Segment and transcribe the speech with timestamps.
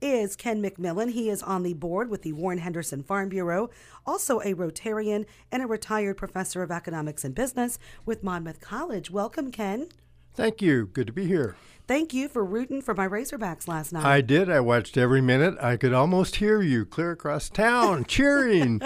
[0.00, 1.12] is Ken McMillan.
[1.12, 3.70] He is on the board with the Warren Henderson Farm Bureau,
[4.06, 9.10] also a Rotarian and a retired professor of economics and business with Monmouth College.
[9.10, 9.88] Welcome, Ken.
[10.34, 10.86] Thank you.
[10.86, 11.56] Good to be here.
[11.86, 14.04] Thank you for rooting for my Razorbacks last night.
[14.04, 14.48] I did.
[14.48, 15.56] I watched every minute.
[15.60, 18.80] I could almost hear you clear across town cheering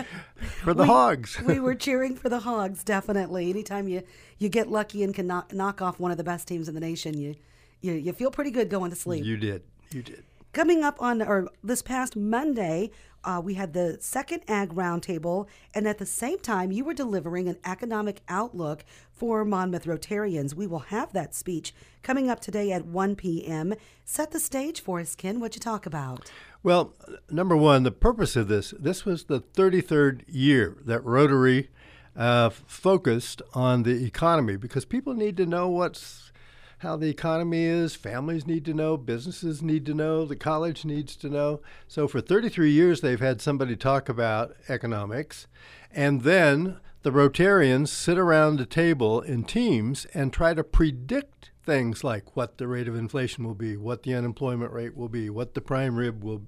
[0.63, 1.41] for the we, Hogs.
[1.43, 3.51] we were cheering for the Hogs, definitely.
[3.51, 4.03] Anytime you,
[4.39, 6.81] you get lucky and can knock, knock off one of the best teams in the
[6.81, 7.35] nation, you,
[7.81, 9.25] you, you feel pretty good going to sleep.
[9.25, 9.63] You did.
[9.93, 10.25] You did.
[10.57, 12.91] Coming up on, or this past Monday,
[13.25, 17.47] uh, we had the second Ag Roundtable, and at the same time, you were delivering
[17.47, 18.83] an economic outlook
[19.13, 20.55] for Monmouth Rotarians.
[20.55, 23.75] We will have that speech coming up today at 1 p.m.
[24.07, 25.41] Set the stage for us, Ken.
[25.41, 26.33] What'd you talk about?
[26.63, 26.95] Well,
[27.31, 31.69] number one, the purpose of this this was the 33rd year that Rotary
[32.17, 36.33] uh, focused on the economy because people need to know what's
[36.79, 37.95] how the economy is.
[37.95, 41.61] Families need to know, businesses need to know, the college needs to know.
[41.89, 45.47] So for 33 years, they've had somebody talk about economics.
[45.91, 52.05] And then the Rotarians sit around the table in teams and try to predict things
[52.05, 55.55] like what the rate of inflation will be, what the unemployment rate will be, what
[55.55, 56.43] the prime rib will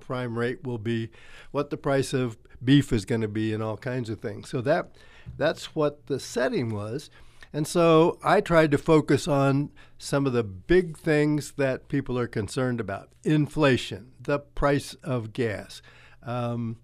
[0.00, 1.08] prime rate will be,
[1.52, 4.48] what the price of beef is going to be, and all kinds of things.
[4.48, 4.90] So that
[5.36, 7.10] that's what the setting was.
[7.52, 12.28] And so I tried to focus on some of the big things that people are
[12.28, 15.82] concerned about inflation, the price of gas,
[16.22, 16.76] um,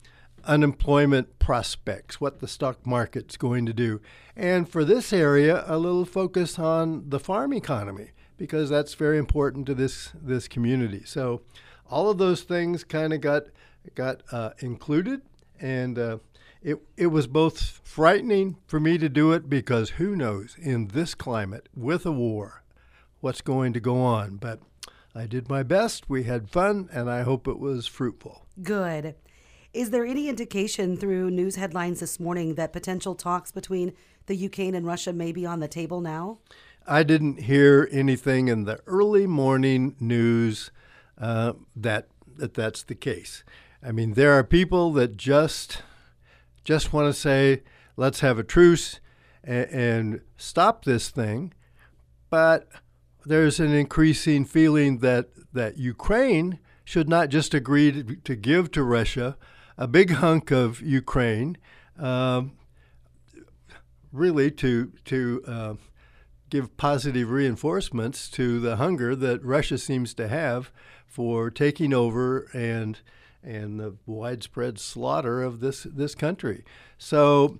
[0.45, 4.01] unemployment prospects, what the stock market's going to do.
[4.37, 9.67] And for this area, a little focus on the farm economy because that's very important
[9.67, 11.03] to this, this community.
[11.05, 11.43] So
[11.89, 13.45] all of those things kind of got,
[13.95, 15.23] got uh, included.
[15.61, 16.19] And uh,
[16.65, 21.15] it, it was both frightening for me to do it because who knows in this
[21.15, 22.65] climate with a war
[23.21, 24.37] what's going to go on.
[24.37, 24.61] But
[25.15, 26.09] I did my best.
[26.09, 28.47] We had fun, and I hope it was fruitful.
[28.63, 29.15] Good.
[29.75, 33.93] Is there any indication through news headlines this morning that potential talks between
[34.27, 36.39] the Ukraine and Russia may be on the table now?
[36.87, 40.71] I didn't hear anything in the early morning news
[41.19, 43.45] uh, that, that that's the case.
[43.83, 45.83] I mean, there are people that just
[46.65, 47.63] just want to say,
[47.97, 49.01] let's have a truce
[49.43, 51.53] and, and stop this thing.
[52.31, 52.69] But
[53.25, 58.83] there's an increasing feeling that, that Ukraine should not just agree to, to give to
[58.83, 59.37] Russia
[59.79, 61.57] a big hunk of Ukraine,
[61.99, 62.53] um,
[64.13, 65.75] really to, to uh,
[66.51, 70.71] give positive reinforcements to the hunger that Russia seems to have
[71.07, 73.01] for taking over and
[73.45, 76.65] and the widespread slaughter of this this country.
[76.99, 77.59] So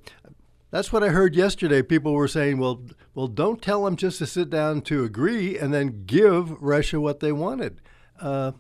[0.71, 1.83] that's what I heard yesterday.
[1.83, 2.83] People were saying, "Well,
[3.15, 7.21] well, don't tell them just to sit down to agree and then give Russia what
[7.21, 7.81] they wanted.
[8.21, 8.53] Uh,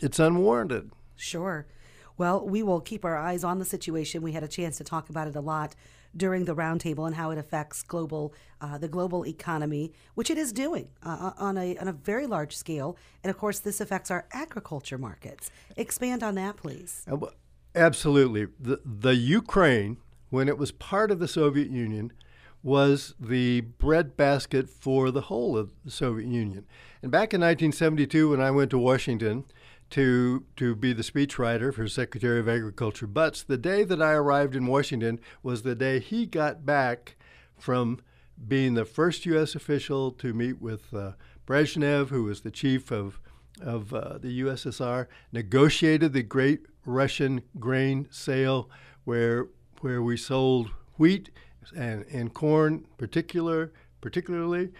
[0.00, 1.66] it's unwarranted." Sure.
[2.18, 4.22] Well, we will keep our eyes on the situation.
[4.22, 5.74] We had a chance to talk about it a lot
[6.16, 10.52] during the roundtable and how it affects global uh, the global economy, which it is
[10.52, 12.96] doing uh, on a on a very large scale.
[13.22, 15.50] And of course, this affects our agriculture markets.
[15.76, 17.04] Expand on that, please.
[17.10, 17.18] Uh,
[17.74, 18.46] absolutely.
[18.60, 19.96] The the Ukraine,
[20.30, 22.12] when it was part of the Soviet Union,
[22.62, 26.64] was the breadbasket for the whole of the Soviet Union.
[27.02, 29.44] And back in 1972, when I went to Washington
[29.92, 33.46] to to be the speechwriter for Secretary of Agriculture Butz.
[33.46, 37.16] The day that I arrived in Washington was the day he got back
[37.58, 38.00] from
[38.48, 39.54] being the first U.S.
[39.54, 41.12] official to meet with uh,
[41.46, 43.20] Brezhnev, who was the chief of
[43.60, 48.70] of uh, the USSR, negotiated the Great Russian Grain Sale,
[49.04, 49.48] where
[49.82, 51.30] where we sold wheat
[51.76, 54.70] and, and corn, particular particularly,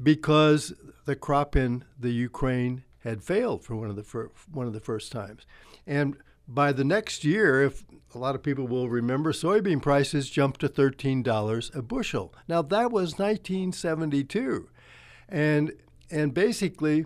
[0.00, 0.72] because
[1.04, 4.80] the crop in the Ukraine had failed for one of the fir- one of the
[4.80, 5.46] first times.
[5.86, 6.16] And
[6.48, 7.84] by the next year, if
[8.14, 12.34] a lot of people will remember, soybean prices jumped to $13 a bushel.
[12.48, 14.68] Now that was 1972,
[15.28, 15.72] and
[16.10, 17.04] and basically,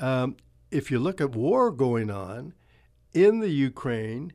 [0.00, 0.36] um,
[0.70, 2.54] if you look at war going on
[3.12, 4.32] in the Ukraine,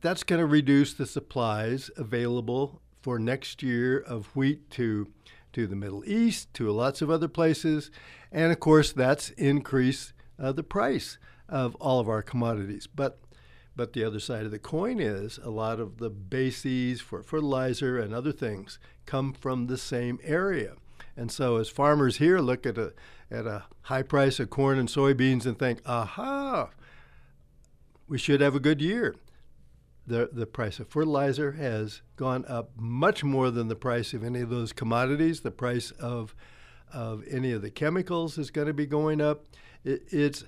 [0.00, 5.08] that's going to reduce the supplies available for next year of wheat to
[5.52, 7.90] to the Middle East, to lots of other places,
[8.30, 11.18] and of course that's increased uh, the price
[11.48, 12.86] of all of our commodities.
[12.86, 13.18] But
[13.74, 17.98] but the other side of the coin is a lot of the bases for fertilizer
[17.98, 20.76] and other things come from the same area.
[21.14, 22.94] And so as farmers here look at a
[23.30, 26.70] at a high price of corn and soybeans and think, aha,
[28.08, 29.16] we should have a good year.
[30.06, 34.40] The, the price of fertilizer has gone up much more than the price of any
[34.40, 35.40] of those commodities.
[35.40, 36.36] The price of,
[36.92, 39.46] of any of the chemicals is going to be going up
[39.86, 40.44] it's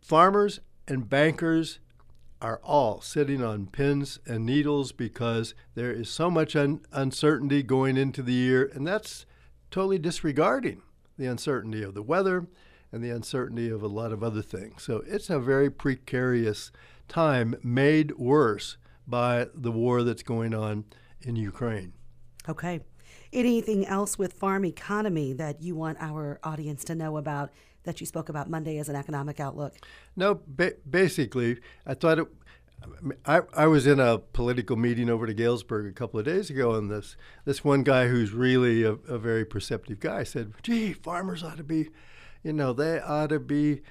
[0.00, 1.78] farmers and bankers
[2.42, 7.96] are all sitting on pins and needles because there is so much un- uncertainty going
[7.96, 9.26] into the year, and that's
[9.70, 10.80] totally disregarding
[11.18, 12.46] the uncertainty of the weather
[12.92, 14.82] and the uncertainty of a lot of other things.
[14.82, 16.72] So it's a very precarious
[17.08, 20.84] time made worse by the war that's going on
[21.20, 21.92] in Ukraine.
[22.48, 22.80] Okay.
[23.32, 27.50] Anything else with farm economy that you want our audience to know about
[27.84, 29.74] that you spoke about Monday as an economic outlook?
[30.16, 32.26] No, ba- basically, I thought it.
[33.26, 36.74] I, I was in a political meeting over to Galesburg a couple of days ago,
[36.74, 41.42] and this this one guy who's really a, a very perceptive guy said, "Gee, farmers
[41.42, 41.90] ought to be,
[42.42, 43.82] you know, they ought to be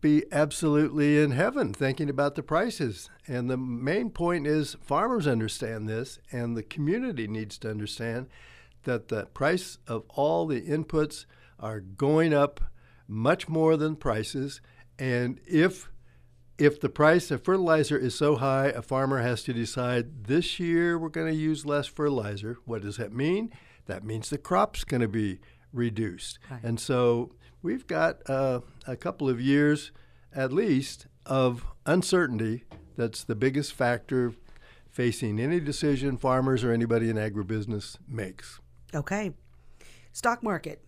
[0.00, 5.88] be absolutely in heaven thinking about the prices." And the main point is, farmers understand
[5.88, 8.28] this, and the community needs to understand
[8.84, 11.26] that the price of all the inputs
[11.58, 12.60] are going up
[13.10, 14.60] much more than prices,
[14.98, 15.90] and if
[16.58, 20.98] if the price of fertilizer is so high, a farmer has to decide this year
[20.98, 22.58] we're going to use less fertilizer.
[22.66, 23.50] What does that mean?
[23.86, 25.40] That means the crop's going to be
[25.72, 26.38] reduced.
[26.50, 26.62] Right.
[26.62, 29.90] And so we've got uh, a couple of years
[30.34, 32.64] at least of uncertainty
[32.96, 34.34] that's the biggest factor
[34.90, 38.60] facing any decision farmers or anybody in agribusiness makes.
[38.94, 39.32] Okay.
[40.12, 40.84] Stock market.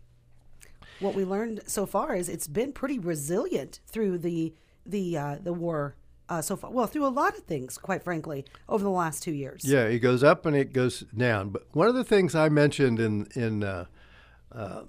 [1.00, 4.54] What we learned so far is it's been pretty resilient through the
[4.84, 5.96] the uh, the war
[6.28, 6.70] uh, so far.
[6.70, 9.64] Well, through a lot of things, quite frankly, over the last two years.
[9.64, 11.50] Yeah, it goes up and it goes down.
[11.50, 13.86] But one of the things I mentioned in in uh,
[14.50, 14.82] uh,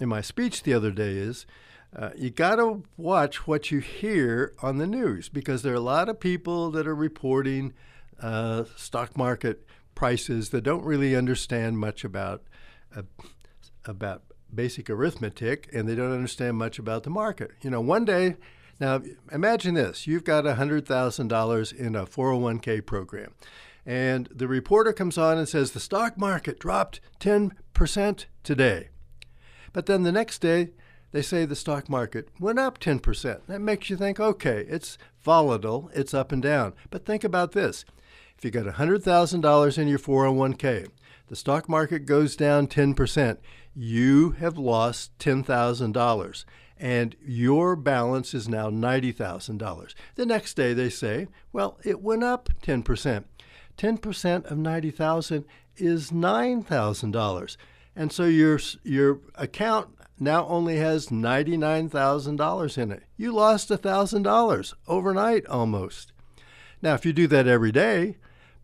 [0.00, 1.46] in my speech the other day is
[1.94, 5.80] uh, you got to watch what you hear on the news because there are a
[5.80, 7.72] lot of people that are reporting
[8.20, 12.42] uh, stock market prices that don't really understand much about
[12.94, 13.02] uh,
[13.84, 14.22] about
[14.54, 17.50] basic arithmetic and they don't understand much about the market.
[17.62, 18.36] You know, one day
[18.78, 19.00] now,
[19.32, 23.32] imagine this you've got $100,000 in a 401k program,
[23.86, 28.88] and the reporter comes on and says the stock market dropped 10% today.
[29.72, 30.70] But then the next day,
[31.12, 33.46] they say the stock market went up 10%.
[33.46, 36.74] That makes you think, okay, it's volatile, it's up and down.
[36.90, 37.84] But think about this
[38.36, 40.88] if you got $100,000 in your 401k,
[41.28, 43.38] the stock market goes down 10%,
[43.74, 46.44] you have lost $10,000
[46.78, 49.94] and your balance is now $90,000.
[50.14, 53.24] The next day they say, well, it went up 10%.
[53.78, 55.44] 10% of 90,000
[55.76, 57.56] is $9,000.
[57.94, 63.02] And so your your account now only has $99,000 in it.
[63.16, 66.12] You lost $1,000 overnight almost.
[66.82, 68.16] Now, if you do that every day,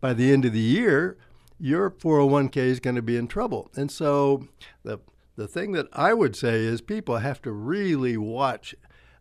[0.02, 1.16] by the end of the year,
[1.58, 3.70] your 401k is going to be in trouble.
[3.75, 4.49] And so
[4.82, 4.99] the
[5.37, 8.75] the thing that I would say is people have to really watch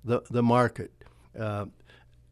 [0.04, 0.92] the, the market.
[1.40, 1.68] Uh,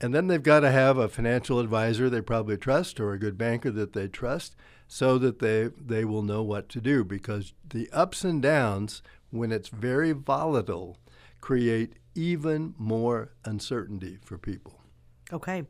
[0.01, 3.37] and then they've got to have a financial advisor they probably trust or a good
[3.37, 4.57] banker that they trust
[4.87, 9.51] so that they, they will know what to do because the ups and downs, when
[9.51, 10.97] it's very volatile,
[11.39, 14.81] create even more uncertainty for people.
[15.31, 15.63] Okay.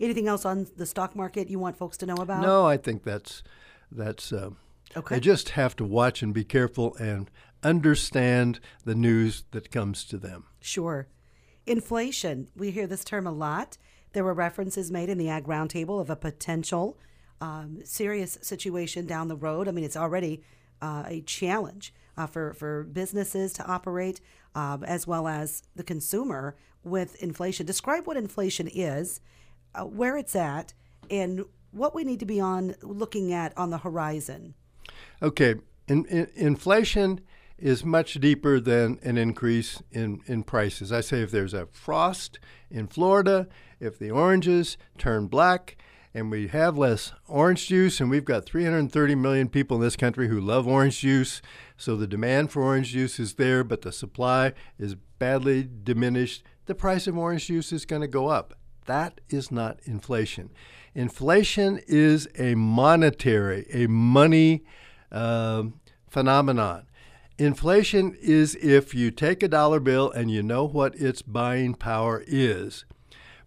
[0.00, 2.42] Anything else on the stock market you want folks to know about?
[2.42, 3.42] No, I think that's
[3.90, 4.50] that's uh,
[4.96, 5.16] Okay.
[5.16, 7.30] They just have to watch and be careful and
[7.62, 10.44] understand the news that comes to them.
[10.60, 11.08] Sure.
[11.66, 13.76] Inflation, we hear this term a lot.
[14.12, 16.98] There were references made in the Ag Roundtable of a potential
[17.40, 19.68] um, serious situation down the road.
[19.68, 20.42] I mean, it's already
[20.80, 24.20] uh, a challenge uh, for, for businesses to operate
[24.54, 27.66] um, as well as the consumer with inflation.
[27.66, 29.20] Describe what inflation is,
[29.74, 30.74] uh, where it's at,
[31.10, 34.54] and what we need to be on looking at on the horizon.
[35.22, 35.56] Okay,
[35.86, 37.20] in, in, inflation
[37.58, 40.92] is much deeper than an increase in, in prices.
[40.92, 42.38] I say if there's a frost
[42.70, 43.48] in Florida,
[43.80, 45.76] if the oranges turn black,
[46.14, 50.28] and we have less orange juice, and we've got 330 million people in this country
[50.28, 51.42] who love orange juice,
[51.76, 56.74] so the demand for orange juice is there, but the supply is badly diminished, the
[56.74, 58.54] price of orange juice is going to go up.
[58.88, 60.48] That is not inflation.
[60.94, 64.64] Inflation is a monetary, a money
[65.12, 65.64] uh,
[66.08, 66.86] phenomenon.
[67.36, 72.24] Inflation is if you take a dollar bill and you know what its buying power
[72.26, 72.86] is.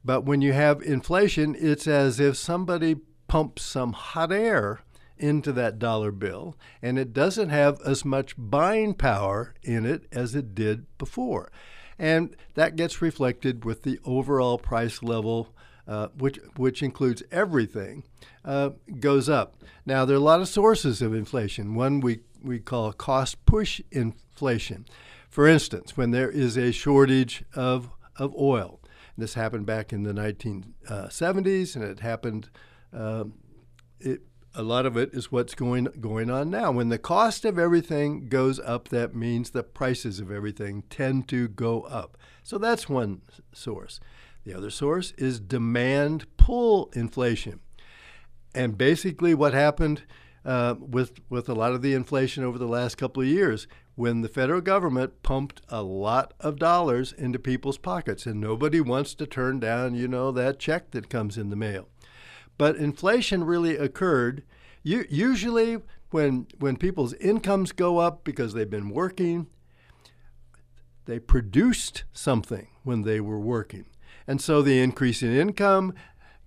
[0.05, 4.81] But when you have inflation, it's as if somebody pumps some hot air
[5.17, 10.36] into that dollar bill and it doesn't have as much buying power in it as
[10.36, 11.51] it did before.
[12.01, 15.53] And that gets reflected with the overall price level
[15.88, 18.03] uh, which which includes everything,
[18.46, 19.55] uh, goes up.
[19.86, 21.75] Now there are a lot of sources of inflation.
[21.75, 24.86] One we we call cost push inflation.
[25.29, 28.79] For instance, when there is a shortage of of oil,
[29.17, 32.50] This happened back in the 1970s, and it happened.
[32.93, 33.34] Um,
[34.00, 34.22] it,
[34.53, 36.72] a lot of it is what's going going on now.
[36.72, 41.48] When the cost of everything goes up, that means the prices of everything tend to
[41.48, 42.17] go up.
[42.43, 43.22] So that's one
[43.53, 44.00] source.
[44.43, 47.60] The other source is demand pull inflation.
[48.53, 50.03] And basically, what happened
[50.43, 54.22] uh, with with a lot of the inflation over the last couple of years, when
[54.22, 59.25] the federal government pumped a lot of dollars into people's pockets, and nobody wants to
[59.25, 61.88] turn down, you know, that check that comes in the mail.
[62.62, 64.44] But inflation really occurred.
[64.84, 65.80] You, usually,
[66.12, 69.48] when when people's incomes go up because they've been working,
[71.06, 73.88] they produced something when they were working.
[74.27, 75.96] And so the increase in income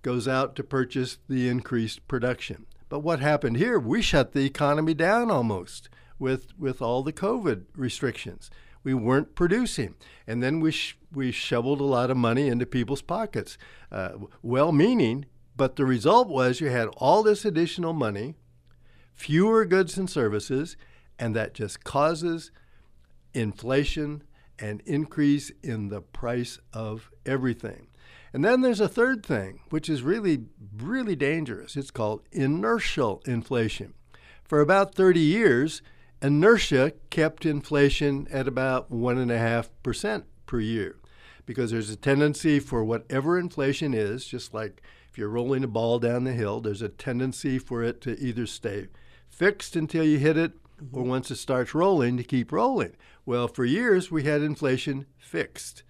[0.03, 2.65] goes out to purchase the increased production.
[2.87, 3.77] But what happened here?
[3.77, 8.49] We shut the economy down almost with, with all the COVID restrictions.
[8.85, 9.95] We weren't producing.
[10.25, 13.57] And then we, sh- we shoveled a lot of money into people's pockets.
[13.91, 18.35] Uh, well meaning, but the result was you had all this additional money,
[19.13, 20.75] fewer goods and services,
[21.17, 22.51] and that just causes
[23.33, 24.23] inflation
[24.59, 27.87] and increase in the price of everything.
[28.33, 30.45] And then there's a third thing, which is really,
[30.77, 31.77] really dangerous.
[31.77, 33.93] It's called inertial inflation.
[34.43, 35.81] For about 30 years,
[36.21, 40.97] inertia kept inflation at about 1.5% per year
[41.45, 44.81] because there's a tendency for whatever inflation is, just like
[45.15, 48.45] if you're rolling a ball down the hill, there's a tendency for it to either
[48.45, 48.89] stay
[49.29, 50.51] fixed until you hit it
[50.91, 52.97] or once it starts rolling to keep rolling.
[53.25, 55.83] Well, for years we had inflation fixed.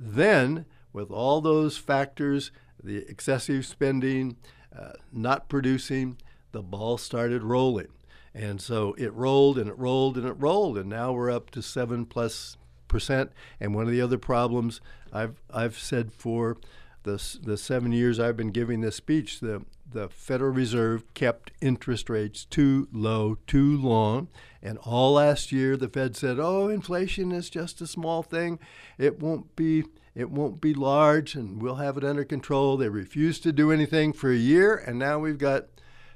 [0.00, 2.50] Then with all those factors,
[2.82, 4.38] the excessive spending,
[4.76, 6.16] uh, not producing,
[6.50, 7.92] the ball started rolling.
[8.34, 11.62] And so it rolled and it rolled and it rolled, and now we're up to
[11.62, 12.56] seven plus
[12.88, 13.30] percent.
[13.60, 14.80] And one of the other problems
[15.12, 16.56] I've I've said for
[17.04, 22.10] the the seven years I've been giving this speech, the the Federal Reserve kept interest
[22.10, 24.28] rates too low too long.
[24.60, 28.58] And all last year, the Fed said, "Oh, inflation is just a small thing;
[28.98, 29.84] it won't be."
[30.14, 32.76] it won't be large and we'll have it under control.
[32.76, 35.66] They refused to do anything for a year, and now we've got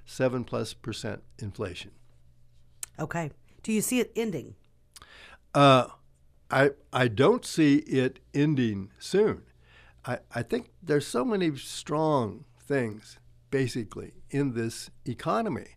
[0.07, 1.91] seven plus percent inflation.
[2.99, 3.33] Okay.
[3.65, 4.55] Do you see it ending?
[5.53, 5.89] Uh,
[6.51, 9.43] I I don't see it ending soon.
[10.09, 13.19] I, I think there's so many strong things
[13.51, 15.77] basically in this economy.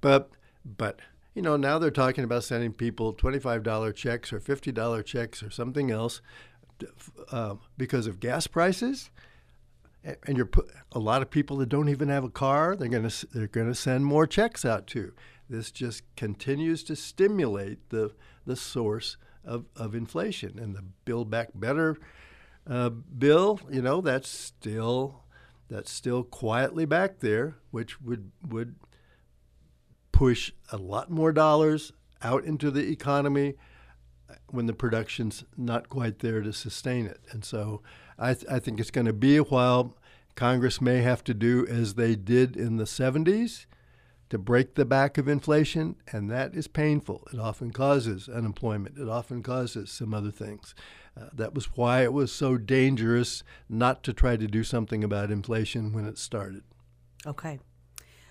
[0.00, 0.30] But
[0.64, 1.00] but
[1.34, 5.88] you know, now they're talking about sending people $25 checks or $50 checks or something
[5.88, 6.20] else
[7.30, 9.10] uh, because of gas prices,
[10.02, 13.08] and you're put, a lot of people that don't even have a car, they're going
[13.08, 15.12] to they're going to send more checks out to.
[15.48, 18.12] This just continues to stimulate the
[18.44, 21.96] the source of, of inflation and the Build Back Better
[22.68, 23.60] uh, bill.
[23.70, 25.24] You know that's still
[25.68, 28.76] that's still quietly back there, which would would
[30.12, 33.54] push a lot more dollars out into the economy
[34.48, 37.20] when the production's not quite there to sustain it.
[37.30, 37.82] And so
[38.18, 39.96] I, th- I think it's going to be a while.
[40.34, 43.66] Congress may have to do as they did in the 70s
[44.30, 47.26] to break the back of inflation, and that is painful.
[47.32, 50.74] It often causes unemployment, it often causes some other things.
[51.18, 55.30] Uh, that was why it was so dangerous not to try to do something about
[55.30, 56.62] inflation when it started.
[57.26, 57.58] Okay.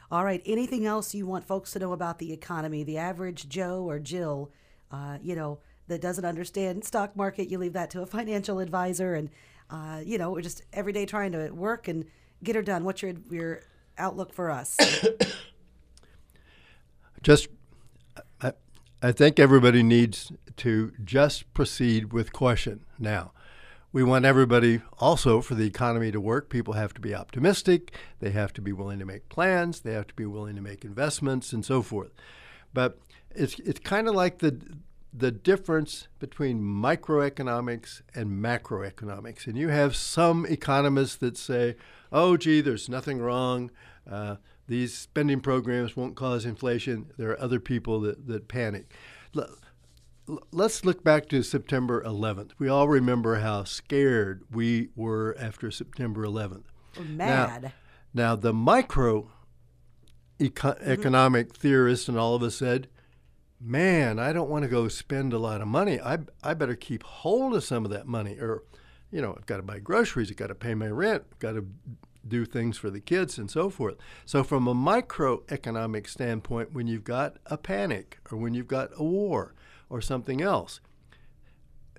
[0.10, 0.42] All right.
[0.46, 2.84] Anything else you want folks to know about the economy?
[2.84, 4.52] The average Joe or Jill,
[4.90, 9.16] uh, you know, that doesn't understand stock market, you leave that to a financial advisor.
[9.16, 9.30] And,
[9.70, 12.06] uh, you know, we're just every day trying to work and
[12.44, 12.84] get her done.
[12.84, 13.62] What's your, your
[13.98, 14.78] outlook for us?
[17.28, 17.50] just,
[18.42, 18.54] I,
[19.02, 23.34] I think everybody needs to just proceed with caution now.
[23.92, 26.48] We want everybody also for the economy to work.
[26.48, 27.92] People have to be optimistic.
[28.22, 29.82] They have to be willing to make plans.
[29.82, 32.12] They have to be willing to make investments and so forth.
[32.74, 32.98] But
[33.32, 34.62] it's it's kind of like the
[35.14, 39.48] the difference between microeconomics and macroeconomics.
[39.48, 41.76] And you have some economists that say,
[42.10, 43.70] oh, gee, there's nothing wrong.
[44.10, 44.38] Uh,
[44.68, 47.12] these spending programs won't cause inflation.
[47.18, 48.94] There are other people that, that panic.
[50.52, 52.52] Let's look back to September 11th.
[52.60, 56.66] We all remember how scared we were after September 11th.
[57.08, 57.64] mad.
[57.64, 57.72] Now,
[58.14, 59.32] now the micro
[60.40, 61.50] eco- mm-hmm.
[61.52, 62.90] theorists and all of us said,
[63.60, 66.00] man, I don't want to go spend a lot of money.
[66.00, 68.38] I, I better keep hold of some of that money.
[68.40, 68.64] Or,
[69.12, 71.54] you know, I've got to buy groceries, I've got to pay my rent, I've got
[71.54, 71.66] to
[72.28, 73.96] do things for the kids and so forth.
[74.26, 79.04] So, from a microeconomic standpoint, when you've got a panic or when you've got a
[79.04, 79.54] war
[79.90, 80.80] or something else,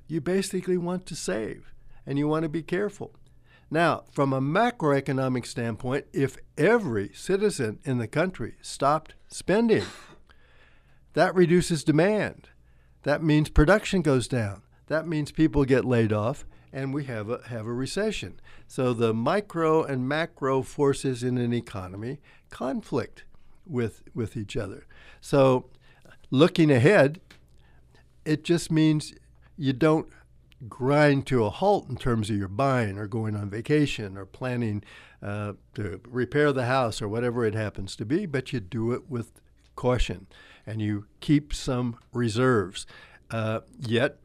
[0.06, 1.72] you basically want to save
[2.06, 3.14] and you want to be careful.
[3.70, 9.84] Now, from a macroeconomic standpoint, if every citizen in the country stopped spending,
[11.12, 12.48] that reduces demand.
[13.02, 14.62] That means production goes down.
[14.86, 18.40] That means people get laid off and we have a, have a recession.
[18.66, 22.20] So the micro and macro forces in an economy
[22.50, 23.24] conflict
[23.66, 24.86] with, with each other.
[25.20, 25.66] So
[26.30, 27.20] looking ahead,
[28.24, 29.14] it just means
[29.56, 30.08] you don't
[30.68, 34.82] grind to a halt in terms of your buying or going on vacation or planning
[35.22, 39.08] uh, to repair the house or whatever it happens to be, but you do it
[39.08, 39.40] with
[39.76, 40.26] caution
[40.66, 42.86] and you keep some reserves.
[43.30, 44.18] Uh, yet,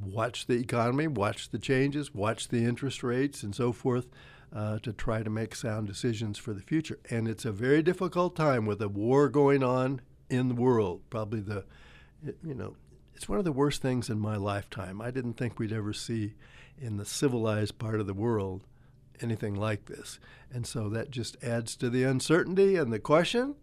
[0.00, 4.06] watch the economy, watch the changes, watch the interest rates, and so forth.
[4.52, 7.00] Uh, to try to make sound decisions for the future.
[7.10, 11.00] And it's a very difficult time with a war going on in the world.
[11.10, 11.64] Probably the,
[12.22, 12.76] you know,
[13.16, 15.00] it's one of the worst things in my lifetime.
[15.00, 16.34] I didn't think we'd ever see
[16.78, 18.62] in the civilized part of the world
[19.20, 20.20] anything like this.
[20.52, 23.56] And so that just adds to the uncertainty and the question.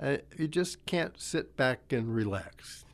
[0.00, 2.86] Uh, you just can't sit back and relax.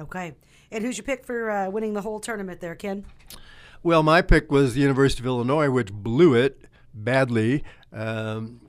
[0.00, 0.34] Okay.
[0.70, 3.04] And who's your pick for uh, winning the whole tournament there, Ken?
[3.82, 7.64] Well, my pick was the University of Illinois, which blew it badly.
[7.92, 8.60] Um,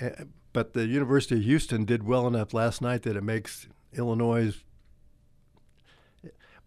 [0.00, 0.10] eh,
[0.52, 4.54] but the University of Houston did well enough last night that it makes Illinois.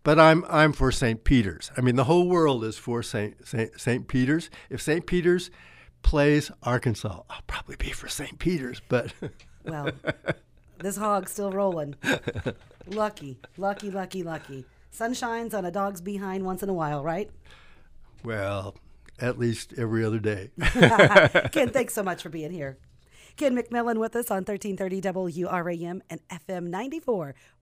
[0.04, 1.24] But I'm I'm for St.
[1.24, 1.72] Peter's.
[1.76, 3.46] I mean, the whole world is for St.
[3.48, 3.80] St.
[3.80, 4.08] St.
[4.08, 4.50] Peter's.
[4.70, 5.06] If St.
[5.06, 5.52] Peter's
[6.02, 8.40] plays Arkansas, I'll probably be for St.
[8.40, 8.82] Peter's.
[8.88, 9.14] But
[9.66, 9.90] well,
[10.80, 11.96] this hog's still rolling.
[12.88, 14.66] lucky, lucky, lucky, lucky.
[14.92, 17.30] Sun shines on a dog's behind once in a while, right?
[18.24, 18.76] Well,
[19.20, 20.52] at least every other day.
[21.52, 22.78] Ken, thanks so much for being here.
[23.38, 25.02] Ken McMillan with us on 1330
[25.46, 27.36] WRAM and FM 94.